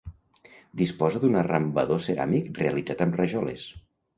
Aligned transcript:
Disposa 0.81 1.21
d'un 1.25 1.37
arrambador 1.43 2.01
ceràmic 2.07 2.51
realitzat 2.63 3.05
amb 3.07 3.19
rajoles. 3.21 3.69